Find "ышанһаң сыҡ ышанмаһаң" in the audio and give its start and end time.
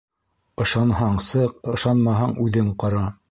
0.63-2.35